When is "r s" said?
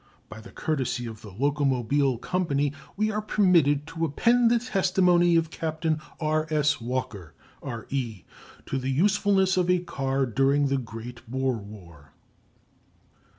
6.19-6.81